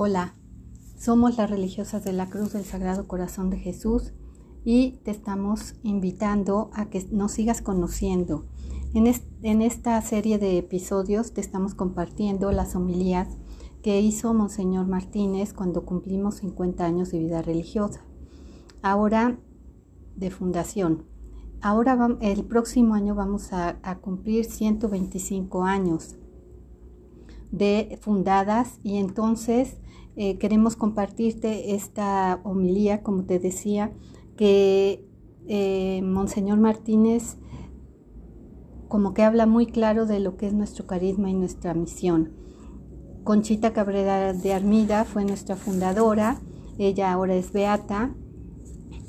[0.00, 0.36] Hola,
[0.96, 4.12] somos las religiosas de la Cruz del Sagrado Corazón de Jesús
[4.64, 8.46] y te estamos invitando a que nos sigas conociendo.
[8.94, 13.26] En, esta serie de episodios te estamos compartiendo las homilías
[13.82, 18.04] que hizo Monseñor Martínez cuando cumplimos 50 años de vida religiosa.
[18.82, 19.40] Ahora
[20.14, 21.06] de fundación.
[21.60, 26.14] Ahora el próximo año vamos a, a cumplir 125 años
[27.50, 29.78] de fundadas y entonces
[30.16, 33.92] eh, queremos compartirte esta homilía, como te decía,
[34.36, 35.06] que
[35.46, 37.36] eh, Monseñor Martínez
[38.88, 42.32] como que habla muy claro de lo que es nuestro carisma y nuestra misión.
[43.22, 46.40] Conchita Cabrera de Armida fue nuestra fundadora,
[46.78, 48.14] ella ahora es beata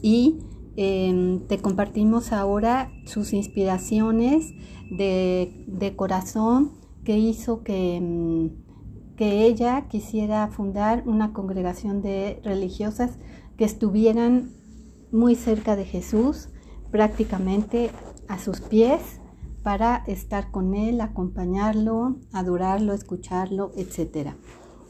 [0.02, 0.40] y
[0.76, 4.54] em, te compartimos ahora sus inspiraciones
[4.92, 6.79] de, de corazón
[7.10, 8.52] que hizo que em,
[9.18, 13.18] que ella quisiera fundar una congregación de religiosas
[13.58, 14.52] que estuvieran
[15.12, 16.50] muy cerca de Jesús,
[16.92, 17.90] prácticamente
[18.28, 19.02] a sus pies,
[19.64, 24.36] para estar con Él, acompañarlo, adorarlo, escucharlo, etc.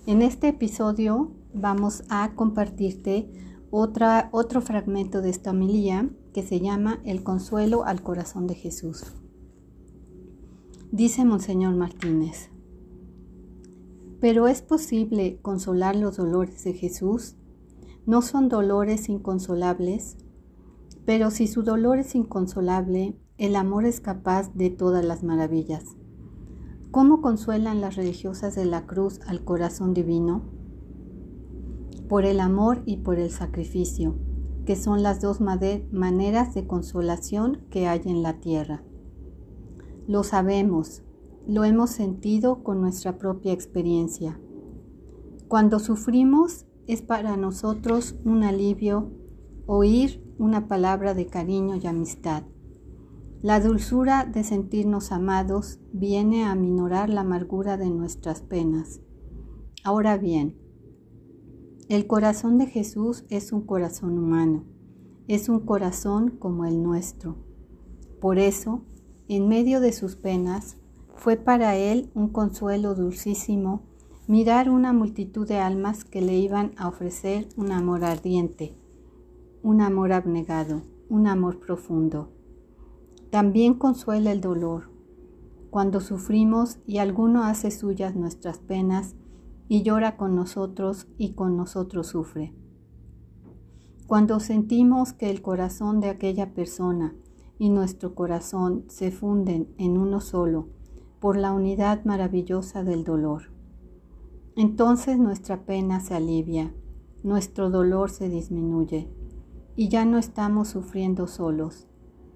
[0.06, 3.32] En este episodio vamos a compartirte
[3.72, 9.06] otro fragmento de esta homilía que se llama El consuelo al corazón de Jesús.
[10.92, 12.50] Dice Monseñor Martínez,
[14.20, 17.36] pero es posible consolar los dolores de Jesús.
[18.08, 20.18] No son dolores inconsolables,
[21.06, 25.96] pero si su dolor es inconsolable, el amor es capaz de todas las maravillas.
[26.90, 30.42] ¿Cómo consuelan las religiosas de la cruz al corazón divino?
[32.08, 34.16] Por el amor y por el sacrificio,
[34.66, 38.84] que son las dos maneras de consolación que hay en la tierra.
[40.10, 41.04] Lo sabemos,
[41.48, 44.42] lo hemos sentido con nuestra propia experiencia.
[45.48, 49.12] Cuando sufrimos es para nosotros un alivio
[49.68, 52.42] oír una palabra de cariño y amistad.
[53.44, 59.02] La dulzura de sentirnos amados viene a aminorar la amargura de nuestras penas.
[59.84, 60.58] Ahora bien,
[61.88, 64.64] el corazón de Jesús es un corazón humano,
[65.28, 67.36] es un corazón como el nuestro.
[68.20, 68.86] Por eso,
[69.36, 70.78] en medio de sus penas,
[71.16, 73.84] fue para él un consuelo dulcísimo
[74.28, 78.76] mirar una multitud de almas que le iban a ofrecer un amor ardiente,
[79.62, 82.32] un amor abnegado, un amor profundo.
[83.30, 84.90] También consuela el dolor,
[85.70, 89.16] cuando sufrimos y alguno hace suyas nuestras penas
[89.68, 92.56] y llora con nosotros y con nosotros sufre.
[94.08, 97.14] Cuando sentimos que el corazón de aquella persona
[97.60, 100.70] y nuestro corazón se funden en uno solo,
[101.20, 103.52] por la unidad maravillosa del dolor.
[104.56, 106.74] Entonces nuestra pena se alivia,
[107.22, 109.10] nuestro dolor se disminuye
[109.76, 111.88] y ya no estamos sufriendo solos.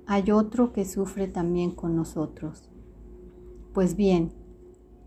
[0.06, 2.70] Hay otro que sufre también con nosotros.
[3.74, 4.34] Pues bien,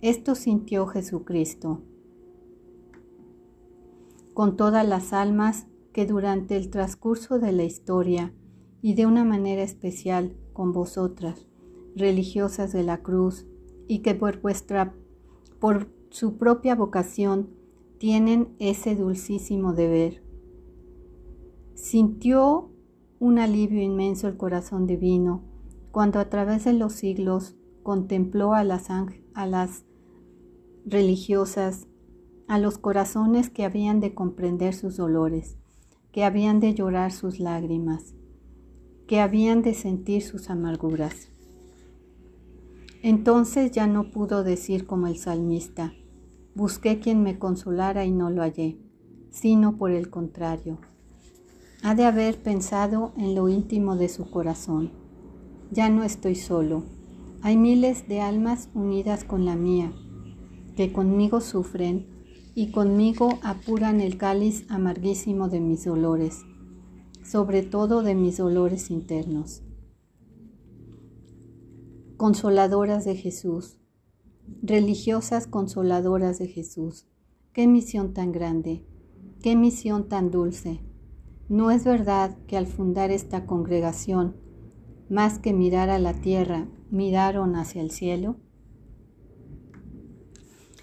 [0.00, 1.82] esto sintió Jesucristo
[4.32, 8.34] con todas las almas que durante el transcurso de la historia
[8.82, 11.46] y de una manera especial con vosotras,
[11.94, 13.46] religiosas de la cruz,
[13.88, 14.94] y que por vuestra
[15.60, 17.50] por su propia vocación
[17.98, 20.22] tienen ese dulcísimo deber.
[21.74, 22.70] Sintió
[23.18, 25.42] un alivio inmenso el corazón divino
[25.92, 29.84] cuando a través de los siglos contempló a las, a las
[30.84, 31.86] religiosas,
[32.48, 35.56] a los corazones que habían de comprender sus dolores,
[36.12, 38.14] que habían de llorar sus lágrimas,
[39.06, 41.28] que habían de sentir sus amarguras.
[43.02, 45.92] Entonces ya no pudo decir como el salmista,
[46.54, 48.78] busqué quien me consolara y no lo hallé,
[49.30, 50.78] sino por el contrario.
[51.82, 54.90] Ha de haber pensado en lo íntimo de su corazón.
[55.70, 56.82] Ya no estoy solo.
[57.42, 59.92] Hay miles de almas unidas con la mía,
[60.74, 62.06] que conmigo sufren
[62.54, 66.44] y conmigo apuran el cáliz amarguísimo de mis dolores,
[67.28, 69.62] sobre todo de mis dolores internos
[72.16, 73.78] consoladoras de Jesús,
[74.62, 77.06] religiosas consoladoras de Jesús.
[77.52, 78.86] Qué misión tan grande,
[79.42, 80.80] qué misión tan dulce.
[81.48, 84.36] ¿No es verdad que al fundar esta congregación,
[85.08, 88.36] más que mirar a la tierra, miraron hacia el cielo?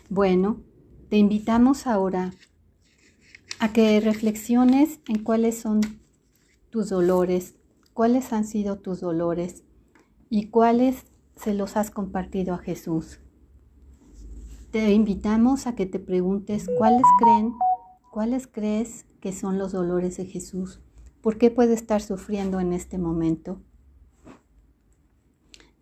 [0.10, 0.62] Bueno,
[1.10, 2.34] te invitamos ahora
[3.60, 5.82] a que reflexiones en cuáles son
[6.74, 7.54] tus dolores,
[7.94, 9.64] cuáles han sido tus dolores
[10.32, 11.06] y cuáles
[11.36, 13.20] se los has compartido a Jesús.
[14.72, 17.54] Te invitamos a que te preguntes cuáles creen,
[18.12, 20.82] cuáles crees que son los dolores de Jesús.
[21.22, 23.62] ¿Por qué puede estar sufriendo en este momento?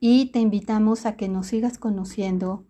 [0.02, 2.66] Y te invitamos a que nos sigas conociendo,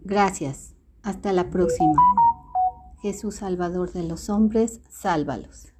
[0.00, 0.74] Gracias.
[1.02, 1.94] Hasta la próxima.
[3.00, 5.72] Jesús Salvador de los hombres, sálvalos.